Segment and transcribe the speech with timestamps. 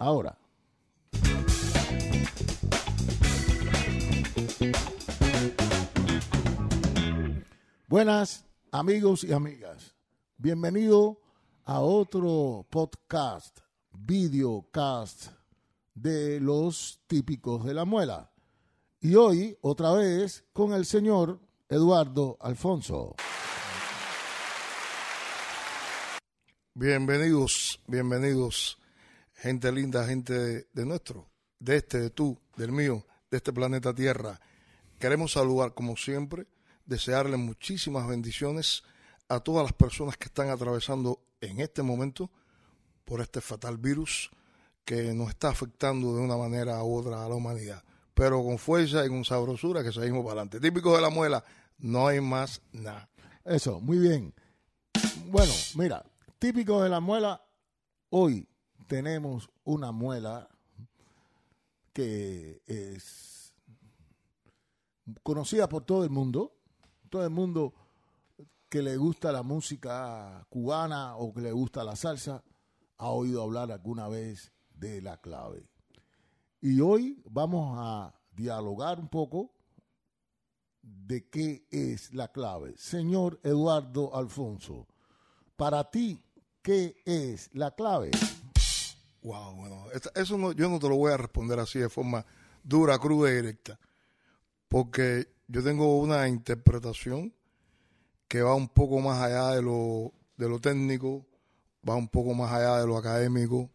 [0.00, 0.36] ahora.
[7.86, 9.94] Buenas amigos y amigas,
[10.36, 11.20] bienvenido
[11.64, 13.60] a otro podcast,
[13.92, 15.28] videocast
[15.94, 18.32] de los típicos de la muela.
[19.00, 23.16] Y hoy otra vez con el señor Eduardo Alfonso.
[26.74, 28.79] Bienvenidos, bienvenidos,
[29.40, 31.26] gente linda, gente de, nuestro,
[31.58, 34.38] de este, de tú, del mío, de este planeta Tierra.
[34.98, 36.46] Queremos saludar, como siempre,
[36.84, 38.82] desearle muchísimas bendiciones
[39.28, 42.30] a todas las personas que están atravesando en este momento
[43.06, 44.30] por este fatal virus
[44.84, 47.82] que nos está afectando de una manera u otra a la humanidad.
[48.12, 50.60] Pero con fuerza y con sabrosura que seguimos para adelante.
[50.60, 51.42] Típico de la muela,
[51.78, 53.08] no hay más nada.
[53.44, 54.34] Eso, muy bien.
[55.28, 56.04] Bueno, mira,
[56.38, 57.42] típico de la muela,
[58.10, 58.49] hoy
[58.90, 60.48] tenemos una muela
[61.92, 63.54] que es
[65.22, 66.56] conocida por todo el mundo,
[67.08, 67.72] todo el mundo
[68.68, 72.42] que le gusta la música cubana o que le gusta la salsa
[72.96, 75.68] ha oído hablar alguna vez de la clave.
[76.60, 79.52] Y hoy vamos a dialogar un poco
[80.82, 82.74] de qué es la clave.
[82.76, 84.88] Señor Eduardo Alfonso,
[85.54, 86.20] para ti,
[86.60, 88.10] ¿qué es la clave?
[89.22, 92.24] Wow, bueno, eso no, yo no te lo voy a responder así de forma
[92.62, 93.78] dura, cruda y directa,
[94.68, 97.34] porque yo tengo una interpretación
[98.28, 101.26] que va un poco más allá de lo, de lo técnico,
[101.86, 103.70] va un poco más allá de lo académico.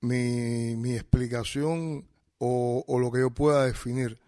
[0.00, 2.06] Mi, mi explicación
[2.38, 4.18] o, lo que yo pueda definir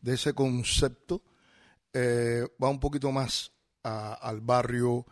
[0.00, 1.22] de ese concepto
[1.92, 5.06] eh, va un poquito más al barrio,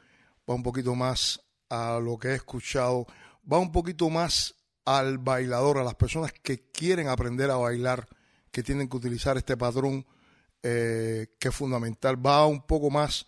[0.48, 3.06] va un poquito más a lo que he escuchado,
[3.50, 4.54] va un poquito más
[4.86, 8.08] al bailador, a las personas que quieren aprender a bailar,
[8.50, 10.06] que tienen que utilizar este patrón
[10.62, 13.26] eh, que es fundamental, va un poco más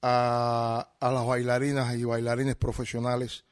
[0.00, 3.44] a, a, las bailarinas y bailarines profesionales.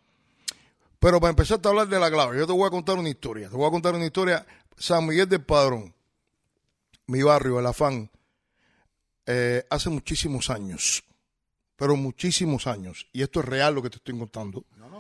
[1.00, 3.50] Pero para empezar a hablar de la clave, yo te voy a contar una historia.
[3.50, 4.46] Te voy a contar una historia.
[4.76, 5.94] San Miguel del Padrón,
[7.06, 8.10] mi barrio, el afán,
[9.26, 11.02] eh, hace muchísimos años,
[11.74, 14.64] pero muchísimos años, y esto es real lo que te estoy contando.
[14.76, 14.95] No, no,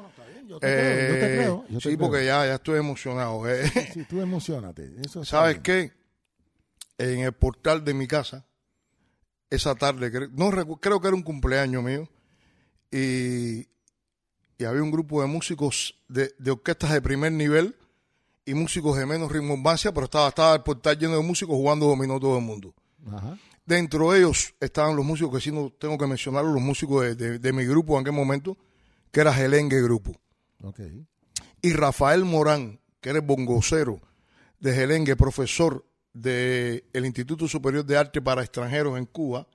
[0.46, 1.64] yo te creo, yo te creo.
[1.68, 1.98] Yo te sí, creo.
[1.98, 3.48] porque ya, ya estoy emocionado.
[3.48, 3.68] eh.
[3.68, 4.90] Sí, sí, tú emocionate.
[5.04, 5.92] Eso ¿Sabes qué?
[6.98, 8.46] En el portal de mi casa,
[9.50, 12.08] esa tarde, no creo que era un cumpleaños mío,
[12.90, 13.66] y,
[14.58, 17.76] y había un grupo de músicos de, de orquestas de primer nivel
[18.44, 22.18] y músicos de menos rimbombancia, pero estaba, estaba el portal lleno de músicos jugando dominó
[22.20, 22.74] todo el mundo.
[23.12, 23.36] Ajá.
[23.66, 27.14] Dentro de ellos estaban los músicos que sí no tengo que mencionarlos, los músicos de,
[27.16, 28.56] de- de mi grupo en aquel momento,
[29.10, 30.12] que era Gelengue Grupo.
[30.62, 30.80] Ok.
[31.62, 34.00] Y Rafael Morán, que era el bongocero
[34.60, 39.46] de Gelengue, profesor del Instituto Superior de Arte para Extranjeros en Cuba,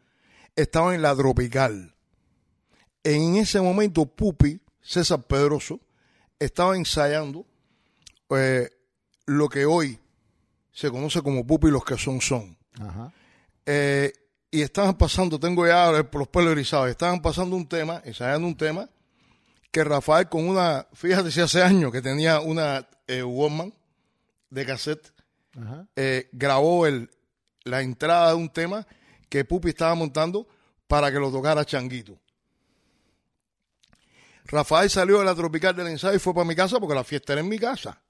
[0.56, 1.96] estaba en la Tropical.
[3.04, 5.80] En ese momento, Pupi, César Pedroso,
[6.40, 7.46] estaba ensayando
[8.30, 8.70] eh,
[9.26, 10.00] lo que hoy
[10.72, 12.58] se conoce como Pupi los que son son.
[12.80, 13.12] Ajá.
[13.66, 14.14] Eh,
[14.52, 18.90] y estaban pasando, tengo ya los pelos erizados, estaban pasando un tema, ensayando un tema,
[19.72, 23.74] que Rafael con una, fíjate si hace años que tenía una eh, Walkman
[24.50, 25.14] de cassette,
[25.58, 25.88] Ajá.
[25.96, 27.10] eh, grabó el,
[27.64, 28.86] la entrada de un tema
[29.30, 30.48] que Pupi estaba montando
[30.88, 32.20] para que lo tocara Changuito.
[34.46, 37.34] Rafael salió de la tropical del ensayo y fue para mi casa porque la fiesta
[37.34, 38.02] era en mi casa.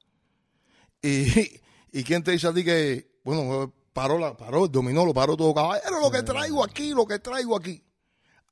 [1.01, 1.61] Y,
[1.91, 5.53] y quién te dice a ti que, bueno, paró, la, paró dominó, lo paró todo
[5.53, 7.83] caballero, lo que traigo aquí, lo que traigo aquí.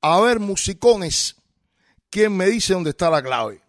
[0.01, 1.35] A ver, musicones,
[2.09, 3.61] ¿quién me dice dónde está la clave?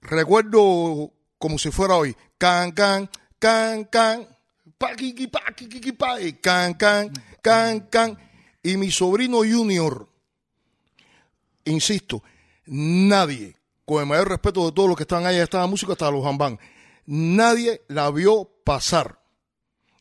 [0.00, 3.08] Recuerdo como si fuera hoy, can, can,
[3.38, 4.26] can, can,
[4.76, 8.18] pa, qui, pa, qui, pa, y can, can, can, can.
[8.62, 10.08] Y mi sobrino Junior,
[11.64, 12.22] insisto,
[12.66, 16.24] nadie, con el mayor respeto de todos los que estaban ahí, estaba música hasta los
[16.24, 16.58] jambán,
[17.06, 19.20] nadie la vio pasar.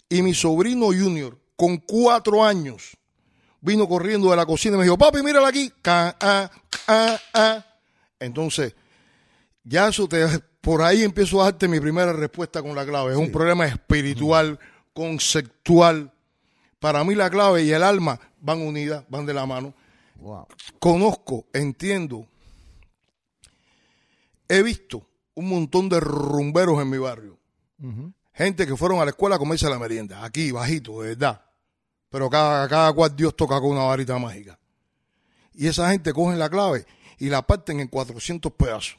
[0.09, 2.97] Y mi sobrino Junior, con cuatro años,
[3.61, 5.71] vino corriendo de la cocina y me dijo, papi, mírala aquí.
[8.19, 8.75] Entonces,
[9.63, 10.25] ya eso te,
[10.61, 13.11] por ahí empiezo a darte mi primera respuesta con la clave.
[13.13, 14.59] Es un problema espiritual,
[14.93, 16.11] conceptual.
[16.79, 19.73] Para mí la clave y el alma van unidas, van de la mano.
[20.15, 20.47] Wow.
[20.79, 22.27] Conozco, entiendo,
[24.47, 25.05] he visto
[25.35, 27.37] un montón de rumberos en mi barrio.
[28.33, 31.41] Gente que fueron a la escuela a comerse la merienda, aquí, bajito, de verdad.
[32.09, 34.57] Pero cada, cada cual Dios toca con una varita mágica.
[35.53, 36.85] Y esa gente cogen la clave
[37.17, 38.97] y la parten en 400 pedazos.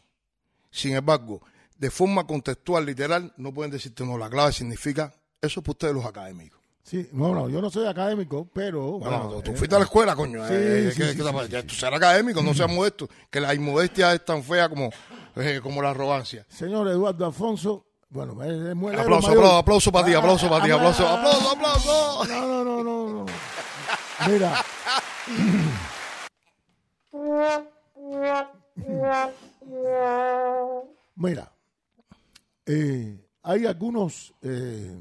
[0.70, 1.40] Sin embargo,
[1.76, 5.94] de forma contextual, literal, no pueden decirte, no, la clave significa, eso es para ustedes
[5.94, 6.58] los académicos.
[6.82, 8.98] Sí, no, no, yo no soy académico, pero...
[8.98, 10.40] Bueno, bueno, tú eh, fuiste a la escuela, coño.
[10.48, 11.66] sí, eh, sí, ¿qué- sí, qué te sí, sí.
[11.66, 13.08] tú seas académico, no seas modesto.
[13.30, 14.90] Que la inmodestia es tan fea como,
[15.36, 16.46] eh, como la arrogancia.
[16.48, 20.74] Señor Eduardo Alfonso, bueno, es, Aplauso, aplauso, aplauso para ti, Ah, aplauso para ti, ah,
[20.76, 22.24] aplauso, ah, aplauso, aplauso.
[22.26, 23.26] No, no, no, no, no.
[24.28, 24.64] Mira.
[31.16, 31.52] Mira,
[32.66, 34.96] eh, hay algunos eh,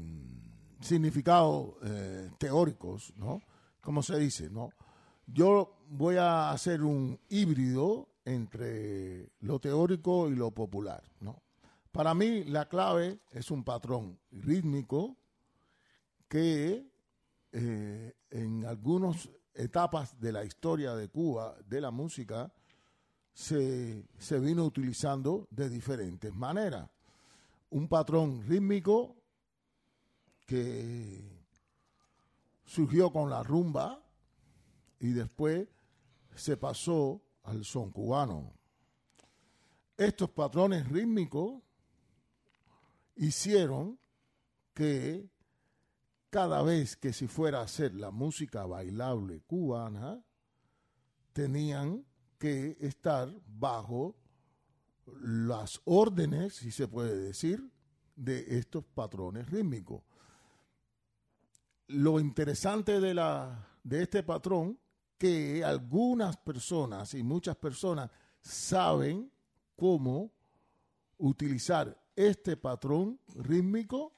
[0.80, 3.40] significados eh, teóricos, ¿no?
[3.80, 4.70] Como se dice, ¿no?
[5.26, 11.42] Yo voy a hacer un híbrido entre lo teórico y lo popular, ¿no?
[11.92, 15.16] Para mí la clave es un patrón rítmico
[16.28, 16.86] que
[17.52, 22.52] eh, en algunas etapas de la historia de Cuba, de la música,
[23.32, 26.88] se, se vino utilizando de diferentes maneras.
[27.70, 29.16] Un patrón rítmico
[30.46, 31.38] que
[32.64, 34.02] surgió con la rumba
[35.00, 35.66] y después
[36.34, 38.52] se pasó al son cubano.
[39.96, 41.62] Estos patrones rítmicos
[43.18, 43.98] hicieron
[44.74, 45.28] que
[46.30, 50.22] cada vez que se fuera a hacer la música bailable cubana,
[51.32, 52.04] tenían
[52.38, 54.16] que estar bajo
[55.20, 57.70] las órdenes, si se puede decir,
[58.14, 60.02] de estos patrones rítmicos.
[61.88, 64.78] Lo interesante de, la, de este patrón,
[65.16, 68.10] que algunas personas y muchas personas
[68.40, 69.32] saben
[69.74, 70.30] cómo
[71.16, 74.12] utilizar este patrón rítmico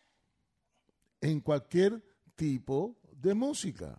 [1.21, 2.03] en cualquier
[2.35, 3.99] tipo de música.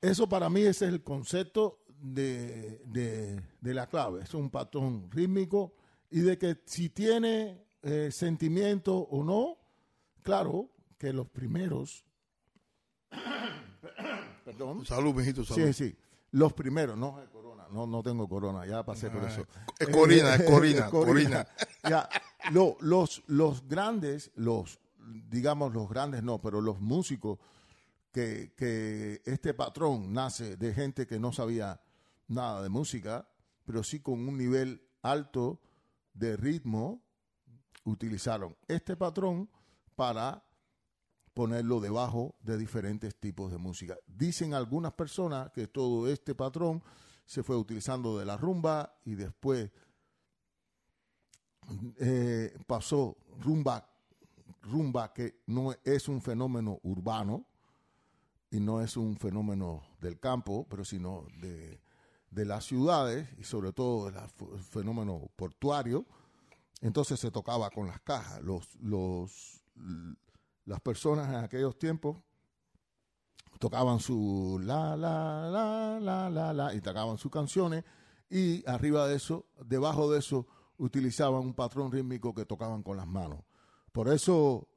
[0.00, 4.22] Eso para mí ese es el concepto de, de- de la clave.
[4.22, 5.74] Es un patrón rítmico
[6.10, 9.56] y de que si tiene eh, sentimiento o no,
[10.22, 12.04] claro que los primeros,
[14.44, 15.66] perdón, Salud, mijito, salud.
[15.68, 15.96] sí, sí,
[16.32, 17.18] los primeros, no
[17.72, 19.46] no, no tengo corona, ya pasé por eso.
[19.78, 21.46] Es Corina, es Eh, Corina, Corina.
[21.82, 22.08] Ya,
[22.52, 24.78] lo- los, los grandes, los,
[25.30, 27.38] digamos los grandes no, pero los músicos
[28.12, 31.80] que, que este patrón nace de gente que no sabía
[32.28, 33.28] nada de música,
[33.64, 35.60] pero sí con un nivel alto
[36.14, 37.02] de ritmo,
[37.84, 39.48] utilizaron este patrón
[39.94, 40.42] para
[41.34, 43.96] ponerlo debajo de diferentes tipos de música.
[44.06, 46.82] Dicen algunas personas que todo este patrón
[47.26, 49.70] se fue utilizando de la rumba y después
[51.98, 53.88] eh, pasó rumba,
[54.62, 57.44] rumba que no es un fenómeno urbano
[58.50, 61.80] y no es un fenómeno del campo, pero sino de,
[62.30, 66.06] de las ciudades y sobre todo del fenómeno portuario.
[66.80, 68.40] Entonces se tocaba con las cajas.
[68.42, 69.62] Los, los,
[70.64, 72.18] las personas en aquellos tiempos
[73.58, 77.84] tocaban su la, la, la, la, la, la, y tocaban sus canciones
[78.28, 80.46] y arriba de eso, debajo de eso,
[80.78, 83.40] utilizaban un patrón rítmico que tocaban con las manos.
[83.92, 84.68] Por eso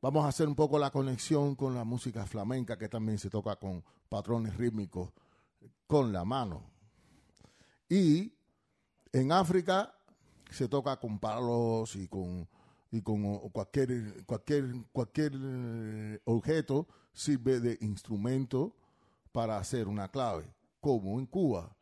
[0.00, 3.56] vamos a hacer un poco la conexión con la música flamenca, que también se toca
[3.56, 5.10] con patrones rítmicos
[5.86, 6.64] con la mano.
[7.88, 8.32] Y
[9.12, 9.94] en África
[10.50, 12.48] se toca con palos y con,
[12.90, 18.76] y con cualquier, cualquier, cualquier eh, objeto sirve de instrumento
[19.32, 20.44] para hacer una clave,
[20.80, 21.74] como en Cuba,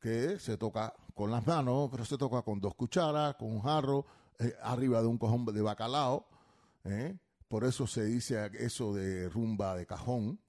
[0.00, 4.04] que se toca con las manos, pero se toca con dos cucharas, con un jarro,
[4.38, 6.26] eh, arriba de un cojón de bacalao.
[6.84, 7.16] ¿eh?
[7.48, 10.40] Por eso se dice eso de rumba de cajón.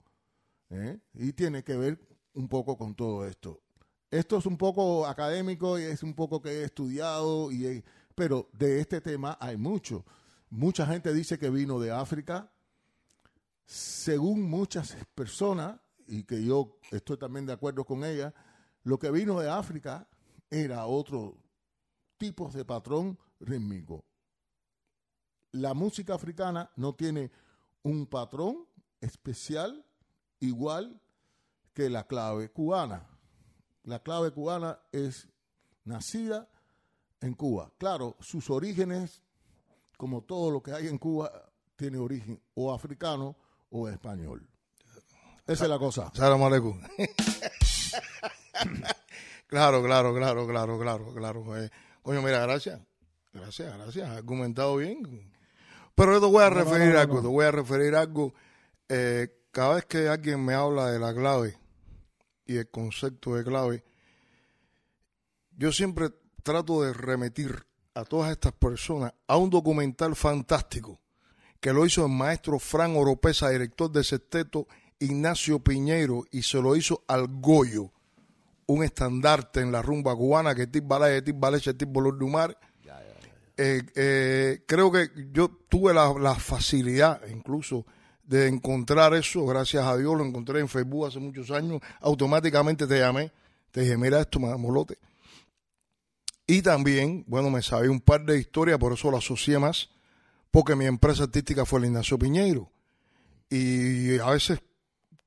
[0.70, 1.00] ¿eh?
[1.14, 2.00] Y tiene que ver
[2.34, 3.62] un poco con todo esto.
[4.10, 7.84] Esto es un poco académico y es un poco que he estudiado, y
[8.16, 10.06] pero de este tema hay mucho.
[10.50, 12.51] Mucha gente dice que vino de África.
[13.72, 18.34] Según muchas personas, y que yo estoy también de acuerdo con ellas,
[18.84, 20.10] lo que vino de África
[20.50, 21.38] era otro
[22.18, 24.04] tipo de patrón rítmico.
[25.54, 27.32] La música africana no tiene
[27.84, 28.68] un patrón
[29.00, 29.86] especial
[30.42, 31.00] igual
[31.74, 33.08] que la clave cubana.
[33.84, 35.30] La clave cubana es
[35.86, 36.50] nacida
[37.22, 37.72] en Cuba.
[37.78, 39.24] Claro, sus orígenes,
[39.96, 43.38] como todo lo que hay en Cuba, tiene origen o africano
[43.72, 44.48] o español.
[45.48, 46.12] Esa es la cosa.
[46.14, 46.80] Salam aleikum.
[49.48, 51.58] claro, claro, claro, claro, claro, claro.
[51.58, 51.70] Eh,
[52.02, 52.80] coño, mira, gracias.
[53.34, 54.10] Gracias, gracias.
[54.10, 55.32] Argumentado bien.
[55.96, 58.34] Pero yo te voy a No, referir no, no, algo, te voy a referir algo.
[58.88, 61.58] Eh, cada vez que alguien me habla de la clave
[62.46, 63.84] y el concepto de clave,
[65.58, 66.10] yo siempre
[66.44, 71.01] trato de remitir a todas estas personas a un documental fantástico
[71.62, 74.68] que lo hizo el maestro Fran Oropesa, director de sexteto
[75.00, 77.92] Ignacio Piñeiro, y se lo hizo al Goyo,
[78.66, 82.58] un estandarte en la rumba cubana que Tip Balay, Tip Baleche, Tip Bolor de Humar.
[83.58, 87.86] Eh, eh, creo que yo tuve la, la facilidad incluso
[88.24, 92.98] de encontrar eso, gracias a Dios, lo encontré en Facebook hace muchos años, automáticamente te
[92.98, 93.32] llamé,
[93.72, 94.98] te dije, mira esto, molote.
[96.48, 99.90] Y también, bueno, me sabía un par de historias, por eso lo asocié más,
[100.52, 102.70] porque mi empresa artística fue el Ignacio Piñeiro.
[103.50, 104.60] Y a veces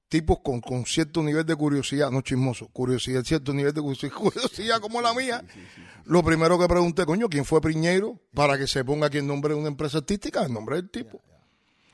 [0.09, 5.03] tipos con, con cierto nivel de curiosidad, no chismoso, curiosidad, cierto nivel de curiosidad, como
[5.03, 5.43] la mía,
[6.05, 8.21] lo primero que pregunté, coño, ¿quién fue Piñeiro?
[8.33, 11.21] Para que se ponga aquí el nombre de una empresa artística, el nombre del tipo.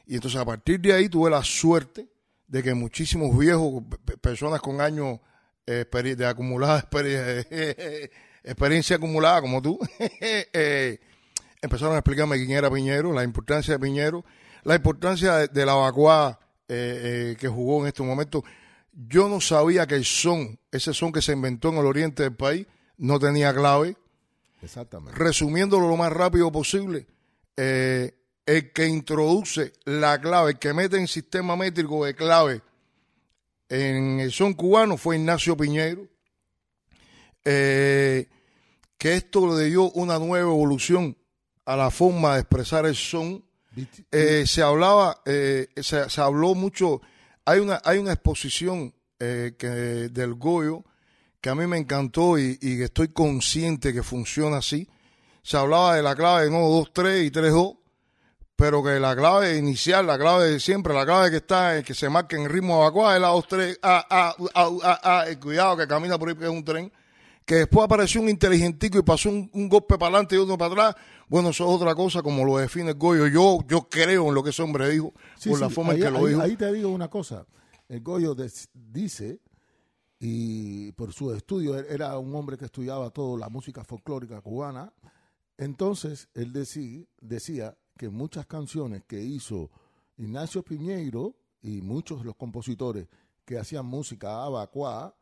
[0.07, 2.09] Y entonces a partir de ahí tuve la suerte
[2.47, 3.85] de que muchísimos viejos,
[4.21, 5.21] personas con años
[5.67, 6.89] eh, de acumulada
[8.43, 9.79] experiencia acumulada como tú,
[10.21, 10.99] eh,
[11.63, 14.25] empezaron a explicarme quién era Piñero, la importancia de Piñero,
[14.65, 16.39] la importancia de, la vacua
[16.69, 18.45] eh, que jugó en este momento.
[18.93, 22.35] Yo no sabía que el son, ese son que se inventó en el oriente del
[22.35, 22.67] país,
[22.99, 23.97] no tenía clave.
[24.63, 25.19] Exactamente.
[25.19, 27.07] Resumiéndolo lo más rápido posible,
[27.57, 28.15] eh,
[28.45, 32.63] el que introduce la clave, el que mete en sistema métrico de clave
[33.71, 36.09] en el son cubano fue Ignacio Piñero,
[37.45, 38.29] eh,
[38.99, 41.17] que esto le dio una nueva evolución
[41.73, 43.45] a la forma de expresar el son.
[44.11, 47.01] Eh, se hablaba, eh, se, habló mucho,
[47.45, 50.85] hay una, hay una exposición que, del Goyo
[51.41, 54.89] que a mí me encantó y, y estoy consciente que funciona así.
[55.43, 57.77] Se hablaba de la clave de no 2, 3 y 3, 2
[58.61, 61.95] pero que la clave inicial, la clave de siempre, la clave que está, en que
[61.95, 66.19] se marca en ritmo evacuado es la 2, 3, A, A, A, cuidado que camina
[66.19, 66.93] por ahí que es un tren,
[67.45, 70.97] que después apareció un inteligentico y pasó un, golpe para adelante y otro para atrás,
[71.29, 73.27] bueno, eso es otra cosa, como lo define el Goyo.
[73.27, 75.13] Yo, yo creo en lo que ese hombre dijo,
[75.45, 76.41] por la forma en que lo dijo.
[76.41, 77.47] Ahí te digo una cosa,
[77.89, 78.37] el Goyo
[78.75, 79.41] dice,
[80.19, 84.93] y por su estudio, era un hombre que estudiaba toda la música folclórica cubana,
[85.57, 89.71] entonces él decía, decía que muchas canciones que hizo
[90.17, 93.09] Ignacio Piñeiro y muchos de los compositores
[93.45, 95.15] que hacían música abacuá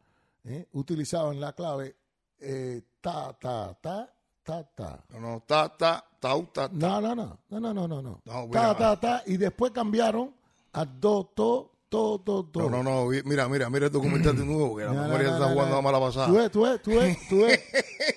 [0.44, 0.68] ¿eh?
[0.72, 1.96] utilizaban la clave
[2.40, 4.08] eh, ta, ta, ta,
[4.42, 5.04] ta, ta.
[5.10, 6.70] No, no, ta, ta, ta, ta, ta.
[6.72, 8.20] No, no, no, no, no, no, no.
[8.24, 8.48] no.
[8.50, 10.32] ta, ta, ta, y después cambiaron
[10.72, 12.60] a do, to, to, to, to.
[12.60, 15.76] No, no, no, mira, mira, mira el documental de nuevo, que la memoria está jugando
[15.76, 16.26] a mala pasada.
[16.26, 17.60] Tú ves, tú ves, tú ves, tú ves.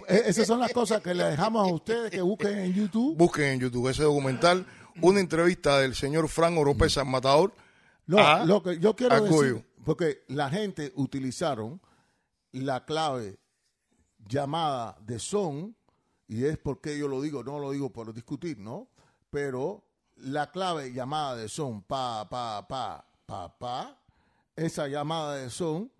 [0.08, 3.16] E, esas son las cosas que le dejamos a ustedes que busquen en YouTube.
[3.18, 4.66] Busquen en YouTube ese documental,
[5.02, 7.54] una entrevista del señor Fran Oropesa, Matador.
[8.08, 11.80] Lo, lo que yo quiero decir, porque la gente utilizaron
[12.52, 13.38] la clave
[14.28, 15.76] llamada de son,
[16.28, 18.88] y es porque yo lo digo, no lo digo por discutir, ¿no?
[19.30, 19.84] Pero
[20.18, 23.98] la clave llamada de son, pa, pa, pa, pa, pa,
[24.56, 25.92] esa llamada de son,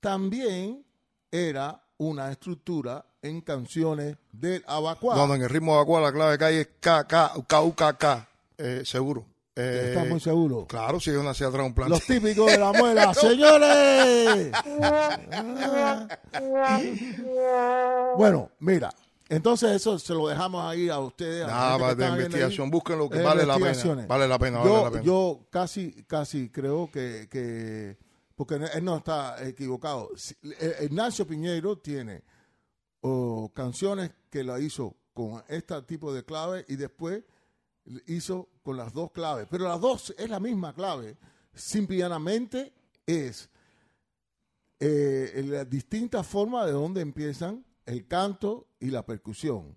[0.00, 0.84] también
[1.30, 5.16] era una estructura en canciones del abacuá.
[5.16, 8.28] No, en el ritmo abacuá la clave que hay es K, K, K, K, K,
[8.84, 9.26] seguro.
[9.56, 10.66] Eh, ¿Estás muy seguro?
[10.66, 11.90] Claro, si yo nací atrás un plan.
[11.90, 14.52] Los típicos de la muela, señores.
[18.16, 18.94] bueno, mira,
[19.28, 21.46] entonces eso se lo dejamos ahí a ustedes.
[21.46, 24.06] Nada, de investigación, búsquenlo que vale la pena.
[24.06, 25.02] Vale la pena, yo, vale la pena.
[25.04, 27.98] Yo casi, casi creo que, que,
[28.36, 30.10] porque él no está equivocado.
[30.42, 32.22] Eh, Ignacio Piñeiro tiene
[33.54, 37.22] canciones que la hizo con este tipo de clave y después
[38.06, 41.16] hizo con las dos claves, pero las dos es la misma clave.
[41.52, 42.72] Simplemente
[43.04, 43.50] es
[44.78, 49.76] eh, la distinta forma de donde empiezan el canto y la percusión.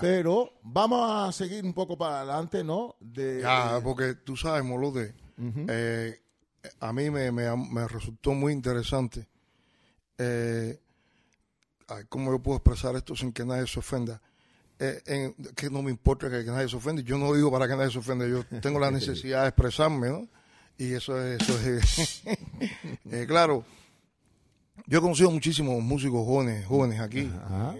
[0.00, 2.96] Pero vamos a seguir un poco para adelante, ¿no?
[2.98, 5.14] De, ya, porque tú sabes, Molode,
[5.68, 6.20] eh,
[6.80, 9.28] a mí me, me, resultó muy interesante.
[10.18, 10.80] Eh,
[12.08, 14.20] ¿Cómo yo puedo expresar esto sin que nadie se ofenda?
[14.82, 17.02] Eh, que no me importa que, nadie se ofenda.
[17.02, 18.26] Yo no digo para que nadie se ofenda.
[18.26, 20.28] Yo tengo la necesidad de expresarme, ¿no?
[20.78, 22.22] Y eso es, eso es
[23.10, 23.62] eh, claro.
[24.86, 27.30] Yo he conocido muchísimos músicos jóvenes, jóvenes aquí,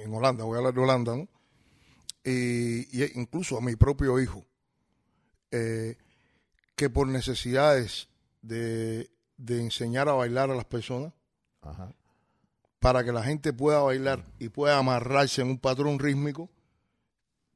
[0.04, 1.28] en Holanda, voy a hablar de Holanda, ¿no?
[2.22, 4.44] Y, incluso a mi propio hijo,
[5.50, 5.96] eh,
[6.76, 8.10] que por necesidades
[8.42, 11.14] de, de, enseñar a bailar a las personas,
[12.78, 16.50] para que la gente pueda bailar y pueda amarrarse en un patrón rítmico,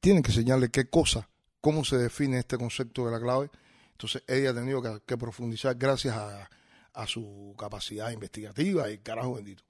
[0.05, 1.27] tienen que enseñarle qué cosa,
[1.63, 3.49] cómo se define este concepto de la clave.
[3.93, 9.65] Entonces ella ha tenido que, profundizar gracias a, su capacidad investigativa y carajo bendito.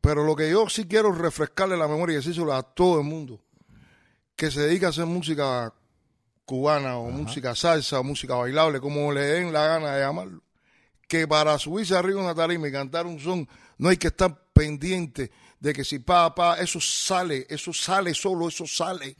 [0.00, 3.04] Pero lo que yo sí quiero es refrescarle la memoria y decírselo a todo el
[3.04, 3.40] mundo
[4.36, 5.74] que se dedica a hacer música
[6.44, 10.44] cubana o música salsa o música bailable, como le den la gana de llamarlo,
[11.08, 15.32] que para subirse arriba una tarima y cantar un son no hay que estar pendiente
[15.60, 19.16] de que si pa, pa, eso sale, eso sale solo, eso sale.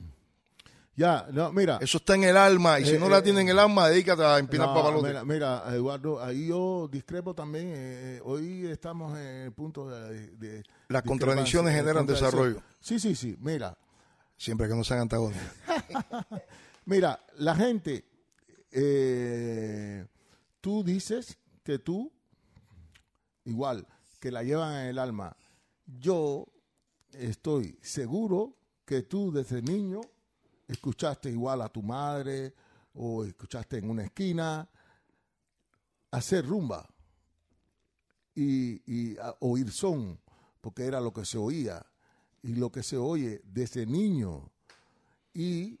[0.95, 1.77] Ya, no, mira.
[1.79, 3.87] Eso está en el alma y si Eh, no la eh, tiene en el alma,
[3.87, 5.07] dedícate a empinar No, papalote.
[5.07, 7.71] mira, mira, Eduardo, ahí yo discrepo también.
[7.75, 10.31] eh, hoy estamos en el punto de.
[10.37, 12.61] de- Las contradicciones generan desarrollo.
[12.79, 13.35] Sí, sí, sí.
[13.39, 13.77] Mira,
[14.39, 15.41] Siempre que no sean antagónicos.
[16.85, 18.05] mira, la gente.
[18.71, 20.05] eh,
[20.61, 22.11] tú dices que tú,
[23.45, 23.87] igual,
[24.19, 25.35] que la llevan en el alma.
[25.87, 26.45] Yo
[27.13, 30.01] estoy seguro que tú desde niño
[30.67, 32.53] escuchaste igual a tu madre
[32.93, 34.69] o escuchaste en una esquina
[36.11, 36.87] hacer rumba
[38.35, 40.19] y, oír son,
[40.61, 41.83] porque era lo que se oía
[42.43, 44.51] y lo que se oye desde niño.
[45.33, 45.79] Y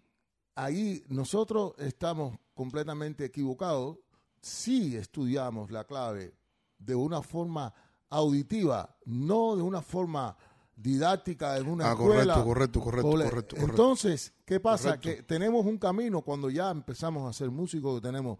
[0.55, 3.99] ahí nosotros estamos completamente equivocados
[4.41, 6.33] si estudiamos la clave
[6.79, 7.73] de una forma
[8.09, 10.35] auditiva, no de una forma
[10.75, 12.43] didáctica en una Ah, escuela.
[12.43, 13.71] correcto, correcto, correcto, Ole, correcto, correcto.
[13.71, 14.89] Entonces, ¿qué pasa?
[14.97, 15.09] Correcto.
[15.09, 18.37] Que tenemos un camino cuando ya empezamos a ser músicos, que tenemos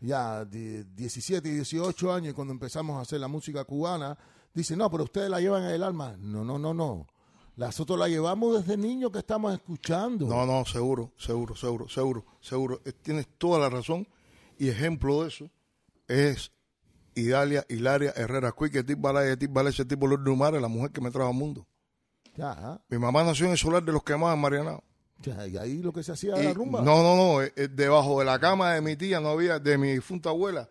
[0.00, 4.16] ya de 17 y 18 años, y cuando empezamos a hacer la música cubana,
[4.54, 6.14] dicen, no, pero ustedes la llevan en el alma.
[6.18, 7.06] No, no, no, no.
[7.56, 10.26] Nosotros la llevamos desde niños que estamos escuchando.
[10.28, 12.80] No, no, seguro, seguro, seguro, seguro, seguro.
[12.84, 14.06] Eh, Tienes toda la razón.
[14.58, 15.50] Y ejemplo de eso
[16.06, 16.52] es
[17.20, 20.90] Idalia Hilaria Herrera Cuy, que tipo balay, tipo balay, ese tipo Lourdes Humares, la mujer
[20.90, 21.66] que me trajo al mundo.
[22.36, 24.84] Ya, Mi mamá nació en el solar de los quemados en Marianao.
[25.20, 26.80] ya, y ahí lo que se hacía era rumba.
[26.82, 27.42] No, no, no.
[27.42, 30.68] eh, eh, debajo de la cama de mi tía no había, de mi difunta abuela,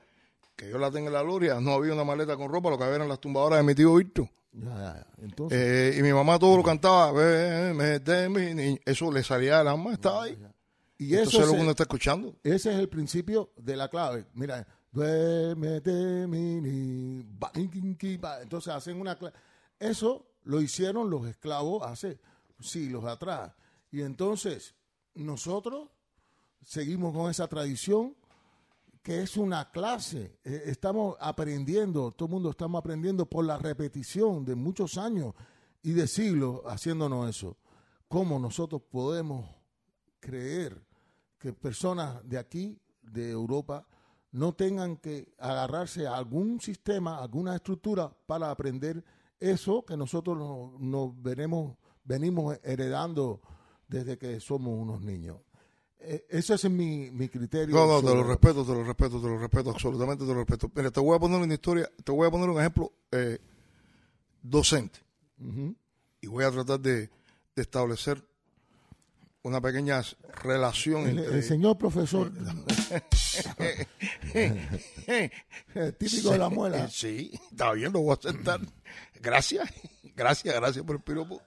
[0.56, 2.86] que yo la tengo en la gloria, no había una maleta con ropa, lo que
[2.86, 4.30] había eran las tumbadoras de mi tío Víctor.
[4.54, 5.08] Ya, ya, ya.
[5.24, 8.78] Entonces, Eh, y mi mamá todo lo cantaba, "Ve, de mi niño".
[8.86, 10.38] Eso le salía del alma, estaba ahí.
[10.98, 12.36] y Entonces eso es lo que uno está escuchando.
[12.44, 14.26] Ese es el principio de la clave.
[14.34, 14.66] Mira,
[18.42, 19.36] entonces hacen una clave.
[19.80, 22.20] Eso lo hicieron los esclavos hace
[22.60, 23.54] siglos atrás.
[23.92, 24.76] Y entonces
[25.14, 25.90] nosotros
[26.62, 28.16] seguimos con esa tradición
[29.02, 30.40] que es una clase.
[30.44, 35.34] Eh, Estamos aprendiendo, todo el mundo estamos aprendiendo por la repetición de muchos años
[35.82, 37.58] y de siglos haciéndonos eso.
[38.08, 39.50] ¿Cómo nosotros podemos
[40.20, 40.86] creer
[41.40, 43.88] que personas de aquí, de Europa,
[44.32, 49.04] no tengan que agarrarse a algún sistema, alguna estructura para aprender
[49.40, 53.42] eso que nosotros nos, nos venimos, venimos heredando
[53.88, 55.38] desde que somos unos niños.
[56.00, 57.76] Eh, ese es mi, mi criterio.
[57.76, 60.40] No, no, te sobre- lo respeto, te lo respeto, te lo respeto, absolutamente te lo
[60.40, 60.72] respeto.
[60.76, 63.40] Mira, te voy a poner una historia, te voy a poner un ejemplo eh,
[64.42, 65.00] docente.
[66.22, 67.10] Y voy a tratar de,
[67.56, 68.24] de establecer
[69.48, 70.02] una pequeña
[70.44, 71.36] relación El, entre...
[71.38, 72.32] el señor profesor,
[75.98, 76.88] típico de la muela.
[76.92, 78.60] Sí, está bien, lo voy a aceptar.
[79.22, 79.70] Gracias,
[80.16, 81.42] gracias, gracias por el piropo.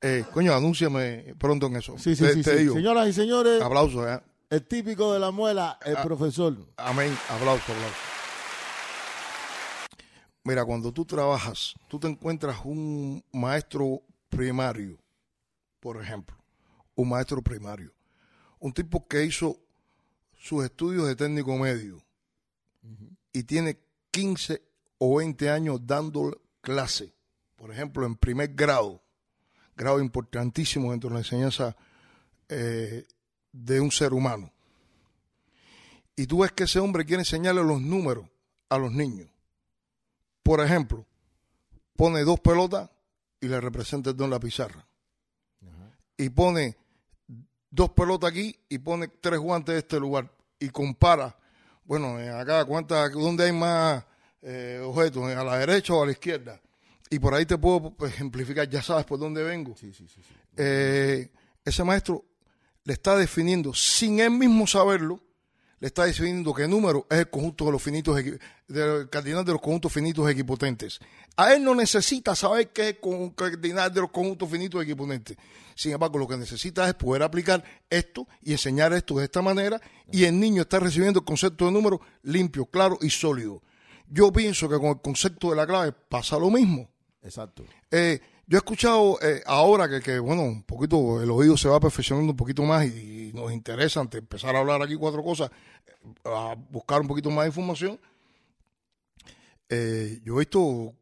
[0.00, 1.98] Eh, coño, anúnciame pronto en eso.
[1.98, 2.42] Sí, sí, te, sí.
[2.42, 2.58] te sí.
[2.62, 4.20] digo, Señoras y señores, aplausos, ¿eh?
[4.48, 6.02] el típico de la muela, el Ah.
[6.02, 6.56] profesor.
[6.76, 7.16] Amén.
[7.28, 7.96] Aplauso, aplauso.
[10.44, 14.96] Mira, cuando tú trabajas, tú te encuentras un maestro primario,
[15.80, 16.34] por ejemplo,
[17.00, 17.92] un maestro primario,
[18.58, 19.58] un tipo que hizo
[20.34, 22.02] sus estudios de técnico medio
[23.32, 23.78] y tiene
[24.10, 24.62] 15
[24.98, 27.14] o 20 años dando clase,
[27.56, 29.02] por ejemplo, en primer grado,
[29.76, 31.76] grado importantísimo dentro de la enseñanza
[32.48, 33.06] eh,
[33.52, 34.52] de un ser humano
[36.20, 38.28] y tú ves que ese hombre quiere enseñarle los números
[38.68, 39.30] a los niños.
[40.42, 41.06] Por ejemplo,
[41.96, 42.90] pone dos pelotas
[43.40, 44.86] y le representa el don en la pizarra.
[46.18, 46.76] Y pone
[47.70, 50.30] dos pelotas aquí y pone tres guantes de este lugar.
[50.58, 51.36] Y compara,
[51.84, 54.04] bueno, eh, acá, ¿cuántas, ¿dónde hay más
[54.42, 55.24] eh, objetos?
[55.24, 56.60] ¿A la derecha o a la izquierda?
[57.08, 59.74] Y por ahí te puedo pues, ejemplificar, ya sabes por dónde vengo.
[59.76, 60.22] Sí, sí, sí.
[60.22, 60.34] sí.
[60.56, 61.30] Eh,
[61.64, 62.24] ese maestro
[62.84, 65.20] le está definiendo, sin él mismo saberlo,
[65.80, 68.22] le está definiendo que número es el conjunto de los finitos,
[68.68, 71.00] del cardinal de los conjuntos finitos equipotentes.
[71.36, 75.38] A él no necesita saber qué es el cardinal de los conjuntos finitos equipotentes.
[75.74, 79.80] Sin embargo, lo que necesita es poder aplicar esto y enseñar esto de esta manera
[80.12, 83.62] y el niño está recibiendo el concepto de número limpio, claro y sólido.
[84.06, 86.90] Yo pienso que con el concepto de la clave pasa lo mismo.
[87.22, 87.64] Exacto.
[87.90, 91.78] Eh, yo he escuchado eh, ahora que, que, bueno, un poquito el oído se va
[91.78, 95.22] perfeccionando un poquito más y, y nos interesa antes de empezar a hablar aquí cuatro
[95.22, 95.52] cosas,
[95.86, 95.92] eh,
[96.24, 98.00] a buscar un poquito más de información.
[99.68, 100.92] Eh, yo he visto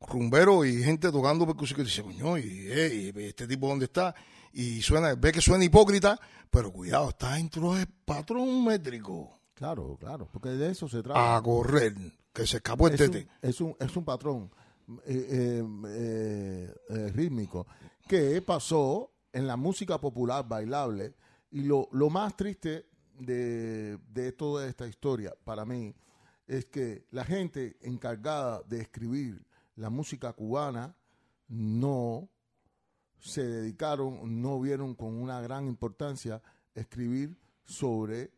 [0.00, 4.14] rumberos y gente tocando percusión que dice, coño, y, eh, y este tipo dónde está,
[4.54, 6.18] y suena, ve que suena hipócrita,
[6.50, 9.40] pero cuidado, está dentro del patrón métrico.
[9.52, 11.36] Claro, claro, porque de eso se trata.
[11.36, 11.94] A correr,
[12.32, 13.28] que se escapó el es, tete.
[13.42, 14.50] un, es, un, es un patrón
[15.04, 17.66] eh, eh, eh, rítmico
[18.06, 21.14] que pasó en la música popular bailable.
[21.50, 22.86] Y lo, lo más triste
[23.18, 25.94] de, de toda esta historia para mí
[26.46, 29.44] es que la gente encargada de escribir
[29.76, 30.96] la música cubana
[31.48, 32.28] no
[33.18, 36.42] se dedicaron, no vieron con una gran importancia
[36.74, 38.32] escribir sobre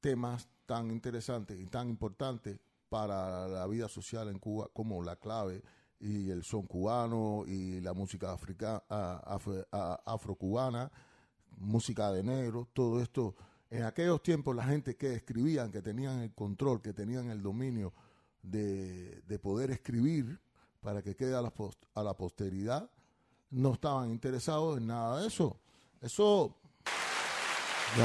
[0.00, 2.58] temas tan interesantes y tan importantes
[2.92, 5.62] para la vida social en Cuba como la clave
[5.98, 8.82] y el son cubano y la música africana,
[9.24, 9.66] afro,
[10.04, 10.92] afrocubana,
[11.56, 13.34] música de negro, todo esto.
[13.70, 17.94] En aquellos tiempos la gente que escribían, que tenían el control, que tenían el dominio
[18.42, 20.38] de, de poder escribir
[20.82, 22.90] para que quede a la, post, a la posteridad,
[23.48, 25.58] no estaban interesados en nada de eso.
[26.02, 26.54] Eso...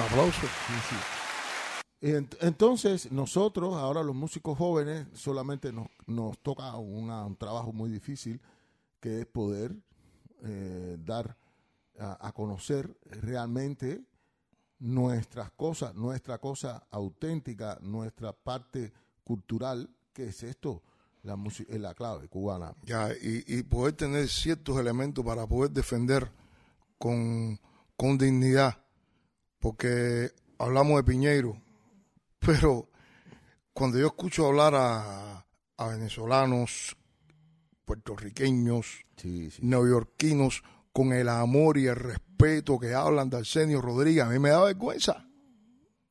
[0.07, 0.41] Aplauso.
[0.41, 1.16] Sí, sí.
[1.99, 8.39] Entonces, nosotros, ahora los músicos jóvenes, solamente nos, nos toca un trabajo muy difícil,
[8.99, 9.75] que es poder
[10.43, 11.35] eh, dar
[11.99, 14.03] a, conocer realmente
[14.79, 20.83] nuestras cosas, nuestra cosa auténtica, nuestra parte cultural, que es esto,
[21.23, 22.75] la, música, la clave cubana.
[22.83, 26.31] Ya, y, y, poder tener ciertos elementos para poder defender
[26.99, 27.59] con,
[27.95, 28.77] con dignidad,
[29.59, 31.59] porque hablamos de Piñeiro,
[32.39, 32.89] pero
[33.73, 35.45] cuando yo escucho hablar a,
[35.77, 36.97] a venezolanos,
[37.85, 39.61] puertorriqueños, sí, sí.
[39.61, 44.49] neoyorquinos, con el amor y el respeto que hablan de Arsenio Rodríguez, a mí me
[44.49, 45.27] da vergüenza.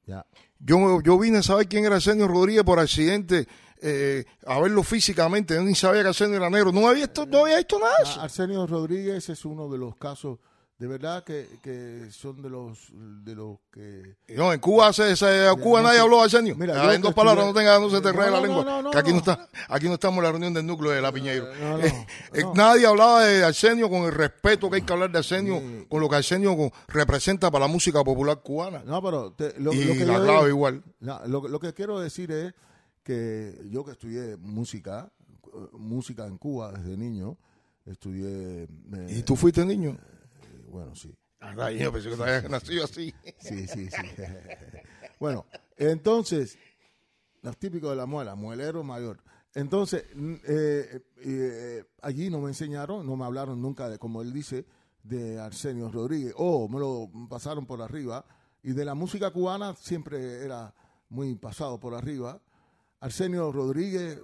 [0.04, 0.24] Ya.
[0.60, 3.48] Yo, yo vine a saber quién era Arsenio Rodríguez por accidente,
[3.82, 7.40] eh, a verlo físicamente, yo ni sabía que Arsenio era negro, no había, visto, no
[7.40, 8.20] había visto nada de eso.
[8.20, 10.38] Arsenio Rodríguez es uno de los casos
[10.78, 12.90] de verdad que, que, son de los
[13.24, 16.54] de los que no en Cuba se, se en Cuba nadie habló de Arsenio.
[16.54, 18.64] Mira, en dos palabras no tenga no se te no, la lengua.
[18.64, 19.18] no, no, que aquí no.
[19.18, 21.50] está aquí no estamos en la reunión del núcleo de la Piñeiro.
[21.50, 25.58] Eh, eh, nadie hablaba de Arsenio con el respeto que hay que hablar de Arsenio
[25.60, 25.86] sí.
[25.88, 26.54] con lo que Arsenio
[26.88, 28.82] representa para la música popular cubana.
[28.84, 30.82] No pero te, lo, y lo que la clave igual.
[31.00, 32.52] Lo, lo que quiero decir es
[33.02, 35.10] que yo que estudié música
[35.72, 37.38] música en Cuba desde niño
[37.86, 39.96] estudié eh, y tú fuiste niño
[40.76, 41.10] bueno, sí.
[41.40, 43.14] Ah, yo pensé que habías nacido así.
[43.38, 44.02] Sí, sí, sí.
[45.20, 45.46] bueno,
[45.78, 46.58] entonces,
[47.40, 49.22] los típicos de la muela, muelero mayor.
[49.54, 50.04] Entonces,
[50.46, 54.66] eh, eh, allí no me enseñaron, no me hablaron nunca de, como él dice,
[55.02, 56.34] de Arsenio Rodríguez.
[56.36, 58.26] O oh, me lo pasaron por arriba.
[58.62, 60.74] Y de la música cubana siempre era
[61.08, 62.38] muy pasado por arriba.
[63.00, 64.20] Arsenio Rodríguez,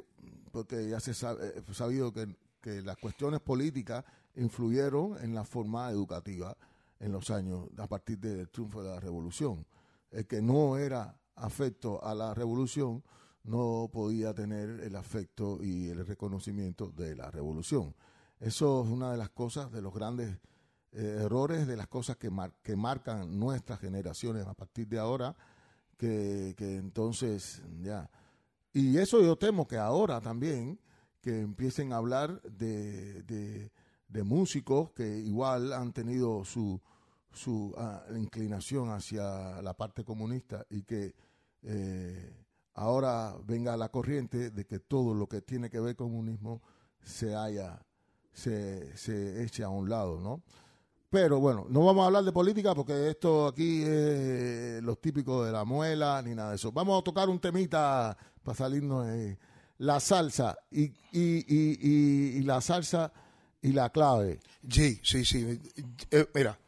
[0.51, 4.05] porque ya se sabe, sabido que, que las cuestiones políticas
[4.37, 6.57] influyeron en la forma educativa
[6.99, 9.67] en los años a partir del triunfo de la revolución.
[10.11, 13.03] El que no era afecto a la revolución
[13.45, 17.95] no podía tener el afecto y el reconocimiento de la revolución.
[18.39, 20.39] Eso es una de las cosas, de los grandes
[20.93, 25.35] eh, errores, de las cosas que, mar que marcan nuestras generaciones a partir de ahora,
[25.97, 28.11] que, que entonces ya.
[28.73, 30.79] Y eso yo temo que ahora también,
[31.21, 33.73] que empiecen a hablar de, de
[34.13, 36.79] de músicos que igual han tenido su,
[37.33, 41.15] su uh, inclinación hacia la parte comunista y que
[41.63, 42.45] eh,
[42.75, 46.61] ahora venga la corriente de que todo lo que tiene que ver con comunismo
[47.03, 47.81] se haya,
[48.33, 50.43] se, se eche a un lado, ¿no?
[51.09, 55.53] Pero bueno, no vamos a hablar de política porque esto aquí es los típicos de
[55.53, 56.73] la muela ni nada de eso.
[56.73, 59.39] Vamos a tocar un temita para salirnos de
[59.79, 63.13] la salsa y, y, y, y, y la salsa
[63.63, 64.41] y la clave.
[64.69, 65.61] Sí, sí, sí.
[66.11, 66.59] Eh, mira,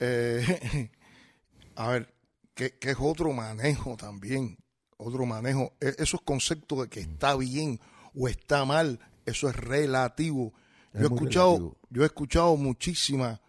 [0.00, 0.90] eh,
[1.76, 2.12] a ver,
[2.54, 4.58] que, que, es otro manejo también,
[4.96, 5.74] otro manejo.
[5.80, 7.78] E, esos conceptos de que está bien
[8.14, 10.52] o está mal, eso es relativo.
[10.92, 11.78] Es yo he escuchado, relativo.
[11.90, 13.40] yo he escuchado muchísimas,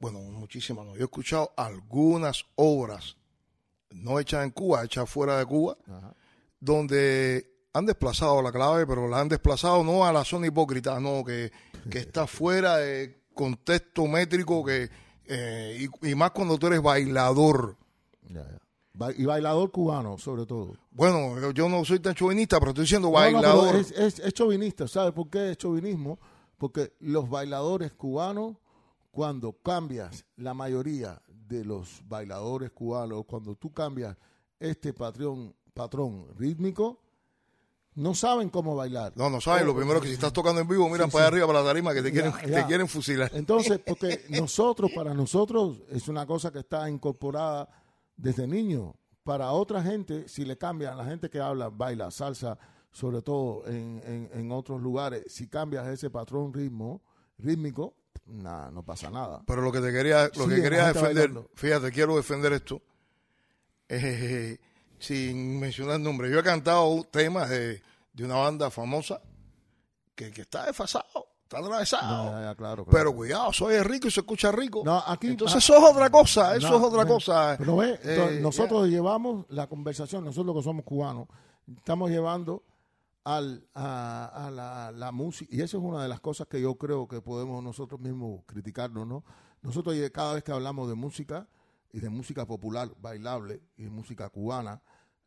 [0.00, 3.16] bueno, muchísimas no, yo he escuchado algunas obras,
[3.90, 6.14] no hechas en Cuba, hechas fuera de Cuba, Ajá.
[6.58, 11.24] donde han desplazado la clave, pero la han desplazado no a la zona hipócrita, no,
[11.24, 11.50] que,
[11.90, 14.90] que está fuera de contexto métrico, que
[15.24, 17.76] eh, y, y, más cuando tú eres bailador.
[18.28, 18.58] Ya, ya.
[18.94, 20.76] Ba y bailador cubano, sobre todo.
[20.90, 23.66] Bueno, yo no soy tan chauvinista, pero estoy diciendo bailador.
[23.66, 26.18] No, no, es, es, es, chauvinista, ¿sabes por qué es chauvinismo?
[26.58, 28.56] Porque los bailadores cubanos,
[29.10, 34.16] cuando cambias la mayoría de los bailadores cubanos, cuando tú cambias
[34.60, 37.01] este patrón, patrón rítmico,
[37.94, 39.12] no saben cómo bailar.
[39.16, 39.66] No, no saben.
[39.66, 42.02] Lo primero que si estás tocando en vivo, miran para arriba, para la tarima, que
[42.02, 42.60] te quieren, Ya, ya.
[42.62, 43.30] te quieren fusilar.
[43.34, 47.68] Entonces, porque nosotros, para nosotros, es una cosa que está incorporada
[48.16, 48.94] desde niño.
[49.24, 52.58] Para otra gente, si le cambian, la gente que habla, baila salsa,
[52.90, 57.00] sobre todo en, en- en otros lugares, si cambias ese patrón ritmo,
[57.38, 57.94] rítmico,
[58.26, 59.42] nada, no pasa nada.
[59.46, 61.48] Pero lo que te quería, lo que quería defender, bailando.
[61.54, 62.82] fíjate, quiero defender esto,
[63.88, 64.58] eh,
[65.02, 66.30] sin mencionar nombre.
[66.30, 69.20] Yo he cantado temas de, de una banda famosa
[70.14, 72.24] que, que está desfasado, está atravesado.
[72.32, 72.90] Ya, ya, claro, claro.
[72.90, 74.82] Pero cuidado, soy rico y se escucha rico.
[74.84, 77.56] No, aquí- Entonces ah, eso es otra cosa, eso No, es otra no, cosa.
[77.58, 81.26] Pero ve, Eh, nosotros llevamos la conversación, nosotros que somos cubanos,
[81.76, 82.62] estamos llevando
[83.24, 86.74] al, a, a la, la música, y eso es una de las cosas que yo
[86.76, 89.24] creo que podemos nosotros mismos criticarnos, ¿no?
[89.62, 91.46] Nosotros cada vez que hablamos de música,
[91.94, 94.80] y de música popular, bailable, y música cubana,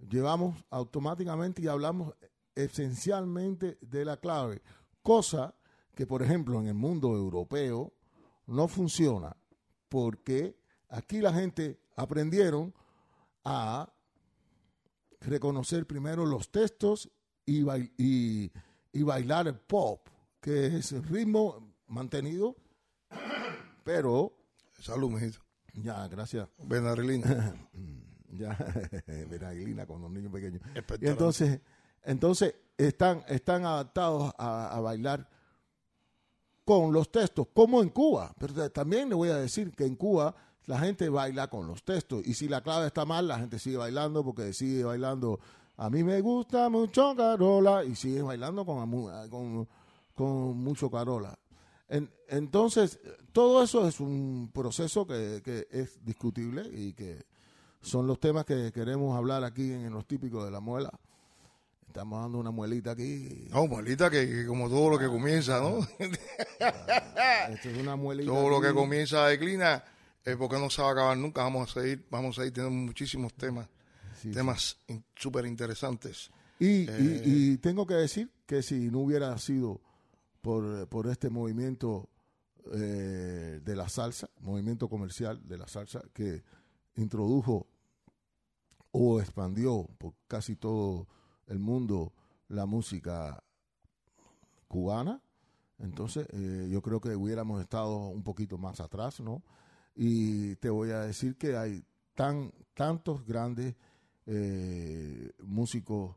[0.09, 2.13] llevamos automáticamente y hablamos
[2.55, 4.61] esencialmente de la clave,
[5.01, 5.55] cosa
[5.93, 7.93] que, por ejemplo, en el mundo europeo
[8.47, 9.35] no funciona,
[9.89, 10.57] porque
[10.89, 12.73] aquí la gente aprendieron
[13.43, 13.91] a
[15.21, 17.09] reconocer primero los textos
[17.45, 18.51] y, bail- y,
[18.91, 20.07] y bailar el pop,
[20.41, 22.55] que es el ritmo mantenido,
[23.83, 24.33] pero
[24.79, 25.39] Salud, mijito.
[25.73, 26.47] ya, gracias.
[26.63, 27.55] Benarelina.
[28.37, 28.57] Ya,
[29.29, 30.61] Benaguilina con los niños pequeños.
[31.07, 31.59] Y entonces,
[32.03, 35.29] entonces están, están adaptados a, a bailar
[36.65, 38.33] con los textos, como en Cuba.
[38.39, 40.35] Pero ta- también le voy a decir que en Cuba
[40.65, 42.25] la gente baila con los textos.
[42.25, 45.39] Y si la clave está mal, la gente sigue bailando porque sigue bailando.
[45.77, 48.89] A mí me gusta mucho Carola y sigue bailando con,
[49.29, 49.67] con,
[50.15, 51.37] con mucho Carola.
[51.87, 52.99] En- entonces,
[53.31, 57.23] todo eso es un proceso que, que es discutible y que
[57.85, 60.91] son los temas que queremos hablar aquí en los típicos de la muela.
[61.87, 63.47] Estamos dando una muelita aquí.
[63.51, 65.79] No, muelita, que, que como todo lo que comienza, ¿no?
[66.59, 68.31] Esto es una muelita.
[68.31, 68.75] todo lo que aquí.
[68.75, 69.83] comienza declina,
[70.25, 71.43] eh, porque no se va a acabar nunca.
[71.43, 73.67] Vamos a seguir, vamos a seguir teniendo muchísimos temas,
[74.21, 76.31] Sí, temas in- súper interesantes.
[76.59, 77.21] Y, Eh.
[77.25, 79.79] y- y tengo que decir que si no hubiera sido
[80.41, 82.09] por, por este movimiento
[82.73, 86.43] eh, de la salsa, movimiento comercial de la salsa, que
[86.95, 87.67] introdujo
[88.97, 91.05] o expandió por casi todo
[91.47, 92.13] el mundo
[92.47, 93.43] la música
[94.69, 95.21] cubana,
[95.79, 99.43] entonces eh, yo creo que hubiéramos estado un poquito más atrás, ¿no?
[99.95, 103.75] Y te voy a decir que hay tan tantos grandes
[104.27, 106.15] eh, músicos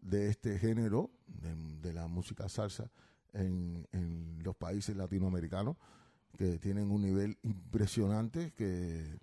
[0.00, 2.88] de este género, de, la música salsa,
[3.32, 5.76] en, en los países latinoamericanos,
[6.38, 9.18] que tienen un nivel impresionante, que,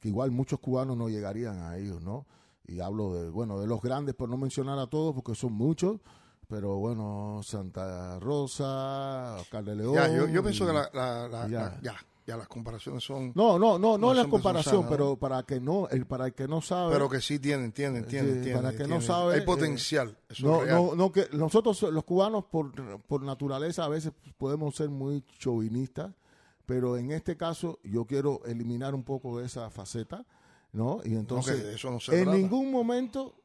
[0.00, 2.26] que igual muchos cubanos no llegarían a ellos, ¿no?
[2.66, 6.00] Y hablo de, bueno, de los grandes, por no mencionar a todos, porque son muchos,
[6.48, 9.94] pero bueno, Santa Rosa, Oscar de León.
[9.94, 11.78] Ya, yo, yo pienso y- que la, la- la- ya.
[11.82, 11.94] ya,
[12.26, 16.06] ya las comparaciones son, No, no, no, no, la comparación, pero para que no, el,
[16.06, 18.62] para el que no sabe, pero que sí tienen, tienen, tienen, Sí, tienen.
[18.62, 22.04] para que no sabe, hay eh, potencial, eso no, es no, no que nosotros los
[22.04, 26.12] cubanos por, por naturaleza a veces podemos ser muy chauvinistas,
[26.70, 30.24] pero en este caso yo quiero eliminar un poco esa faceta,
[30.72, 31.00] ¿no?
[31.04, 32.38] Y entonces No, que de eso no se en trata.
[32.38, 33.42] ningún momento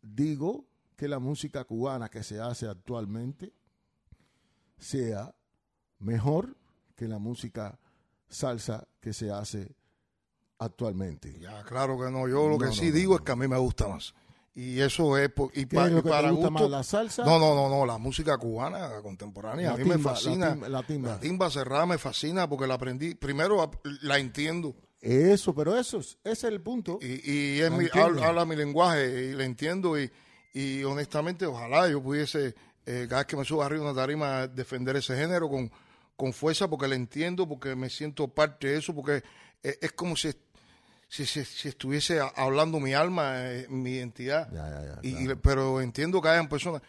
[0.00, 3.52] digo que la música cubana que se hace actualmente
[4.78, 5.34] sea
[5.98, 6.56] mejor
[6.94, 7.76] que la música
[8.28, 9.74] salsa que se hace
[10.60, 11.36] actualmente.
[11.40, 12.28] Ya, claro que no.
[12.28, 14.14] Yo lo que sí digo es que a mí me gusta más.
[14.54, 16.50] Y eso es por, y, ¿Qué pa- es y para gusto.
[16.50, 17.24] más, la salsa?
[17.24, 20.10] No, no, no, no, la música cubana la contemporánea La a mí timba, me la
[20.10, 20.52] fascina.
[20.52, 21.08] timba, la timba.
[21.10, 23.70] La timba cerrada me fascina porque la aprendí, primero
[24.02, 26.98] la entiendo Eso, pero eso es, ese es el punto.
[27.00, 30.10] y, y es mi, habla, habla mi lenguaje y la entiendo y,
[30.52, 32.54] y honestamente ojalá yo pudiese
[32.86, 35.70] eh, cada vez que me suba arriba una tarima defender ese género con,
[36.16, 39.22] con fuerza porque la entiendo, porque me siento parte de eso, porque
[39.62, 40.32] eh, es como si,
[41.10, 44.48] si, si- si estuviese hablando mi alma, eh, mi identidad.
[44.52, 45.40] Ya, ya, ya, Y- y- claro.
[45.42, 46.80] pero entiendo que hayan personas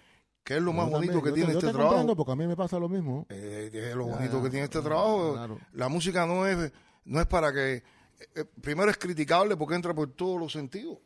[0.44, 2.16] que es lo más Yo bonito también, que tiene te- este te trabajo.
[2.16, 3.26] porque a mí me pasa lo mismo.
[3.30, 5.34] Eh, es lo bonito que tiene este trabajo.
[5.34, 5.60] claro.
[5.74, 6.72] La música no es,
[7.06, 7.84] no es para que.
[8.36, 11.00] eh, primero es criticable porque entra por todos los sentidos.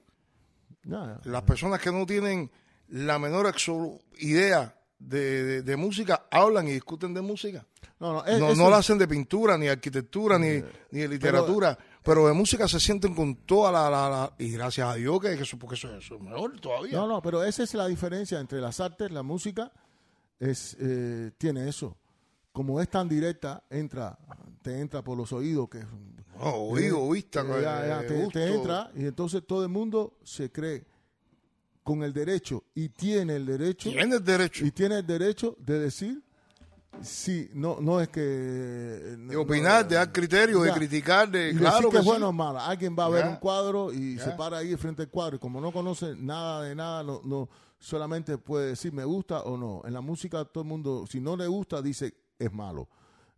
[1.23, 2.51] Las personas que no tienen
[2.89, 3.51] la menor
[4.19, 7.65] idea de, de- de música hablan y discuten de música.
[7.99, 11.75] No, no, es- No, no la hacen de pintura, ni arquitectura, ni, ni de literatura,
[11.78, 13.89] pero, de música se sienten con toda la...
[13.89, 16.93] la- la- y gracias a Dios que, que eso, porque eso, eso es mejor todavía.
[16.97, 19.71] No, no, pero esa es la diferencia entre las artes, la música,
[20.39, 21.97] es eh, tiene eso.
[22.51, 24.17] Como es tan directa, entra,
[24.61, 25.79] te entra por los oídos, que
[26.39, 28.39] No, oído, vista, Eh, ya, ya, eh, te, gusto.
[28.39, 30.85] te entra y entonces todo el mundo se cree
[31.83, 35.79] con el derecho y tiene el derecho Tiene el derecho y tiene el derecho de
[35.79, 36.23] decir
[37.01, 41.89] sí, no, no es que de opinar, de dar criterio, de criticar, de y claro
[41.89, 42.60] que que es bueno o malo.
[42.60, 45.62] Alguien va a ver un cuadro y se para ahí frente al cuadro y como
[45.62, 49.81] no conoce nada de nada, no, no solamente puede decir me gusta o no.
[49.86, 52.88] En la música todo el mundo, si no le gusta, dice es malo.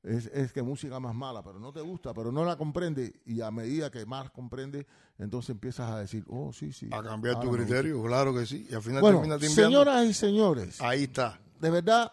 [0.03, 3.41] Es, es que música más mala, pero no te gusta, pero no la comprende y
[3.41, 6.87] a medida que más comprende, entonces empiezas a decir, oh, sí, sí.
[6.91, 8.67] A cambiar tu criterio, claro que sí.
[8.69, 11.39] Y al final Bueno, termina señoras y señores, Ahí está.
[11.59, 12.11] de verdad,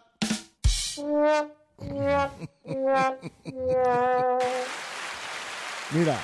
[5.91, 6.19] mira,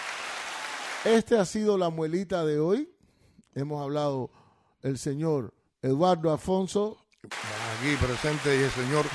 [1.06, 2.90] este ha sido la muelita de hoy.
[3.54, 4.32] Hemos hablado
[4.82, 9.06] el señor Eduardo Afonso, Aquí presente y el señor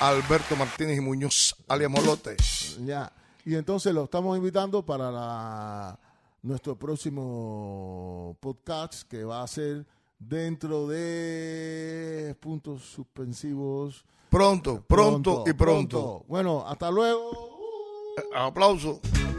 [0.00, 2.36] Alberto Martínez y Muñoz, alias Molote.
[2.84, 3.12] ya,
[3.44, 5.98] y entonces lo estamos invitando para la,
[6.42, 9.84] nuestro próximo podcast que va a ser
[10.18, 14.04] dentro de puntos suspensivos.
[14.36, 16.22] Pronto, pronto, y pronto.
[16.28, 17.30] Bueno, hasta luego.
[18.34, 19.00] Aplauso.
[19.02, 19.35] Hasta